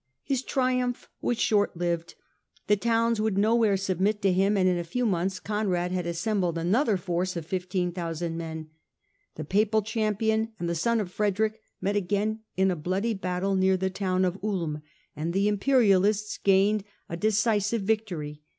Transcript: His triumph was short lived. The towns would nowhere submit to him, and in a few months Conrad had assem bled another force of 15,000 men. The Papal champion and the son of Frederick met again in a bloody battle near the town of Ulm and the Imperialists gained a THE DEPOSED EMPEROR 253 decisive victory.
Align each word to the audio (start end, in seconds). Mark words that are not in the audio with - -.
His 0.23 0.41
triumph 0.41 1.07
was 1.21 1.37
short 1.39 1.77
lived. 1.77 2.15
The 2.65 2.75
towns 2.75 3.21
would 3.21 3.37
nowhere 3.37 3.77
submit 3.77 4.19
to 4.23 4.33
him, 4.33 4.57
and 4.57 4.67
in 4.67 4.79
a 4.79 4.83
few 4.83 5.05
months 5.05 5.39
Conrad 5.39 5.91
had 5.91 6.07
assem 6.07 6.39
bled 6.41 6.57
another 6.57 6.97
force 6.97 7.35
of 7.35 7.45
15,000 7.45 8.35
men. 8.35 8.71
The 9.35 9.43
Papal 9.43 9.83
champion 9.83 10.53
and 10.59 10.67
the 10.67 10.73
son 10.73 10.99
of 11.01 11.11
Frederick 11.11 11.61
met 11.81 11.95
again 11.95 12.39
in 12.57 12.71
a 12.71 12.75
bloody 12.75 13.13
battle 13.13 13.53
near 13.53 13.77
the 13.77 13.91
town 13.91 14.25
of 14.25 14.43
Ulm 14.43 14.81
and 15.15 15.33
the 15.33 15.47
Imperialists 15.47 16.39
gained 16.39 16.81
a 16.81 16.81
THE 16.81 16.81
DEPOSED 16.81 17.11
EMPEROR 17.11 17.11
253 17.11 17.29
decisive 17.29 17.81
victory. 17.83 18.41